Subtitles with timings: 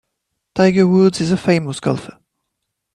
[0.55, 2.17] Tiger Woods is a famous golfer.